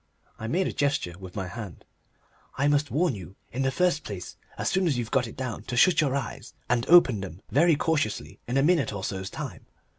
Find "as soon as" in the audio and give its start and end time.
4.57-4.97